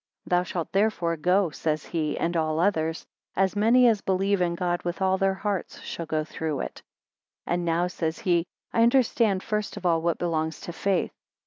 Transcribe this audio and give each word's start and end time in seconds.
Thou 0.25 0.41
shalt 0.41 0.71
therefore 0.71 1.15
go, 1.15 1.51
says 1.51 1.85
he, 1.85 2.17
and 2.17 2.35
all 2.35 2.59
others, 2.59 3.05
as 3.35 3.55
many 3.55 3.87
as 3.87 4.01
believe 4.01 4.41
in 4.41 4.55
God 4.55 4.81
with 4.81 4.99
all 4.99 5.19
their 5.19 5.35
heart, 5.35 5.79
shall 5.83 6.07
go 6.07 6.23
through 6.23 6.61
it. 6.61 6.81
7 7.45 7.53
And 7.53 7.65
now, 7.65 7.85
says 7.85 8.17
he, 8.17 8.47
I 8.73 8.81
understand 8.81 9.43
first 9.43 9.77
of 9.77 9.85
all 9.85 10.01
what 10.01 10.17
belongs 10.17 10.59
to 10.61 10.73
faith. 10.73 11.11